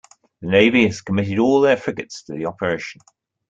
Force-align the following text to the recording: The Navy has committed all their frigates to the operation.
The 0.41 0.47
Navy 0.47 0.87
has 0.87 0.99
committed 0.99 1.37
all 1.37 1.61
their 1.61 1.77
frigates 1.77 2.23
to 2.23 2.33
the 2.33 2.47
operation. 2.47 3.01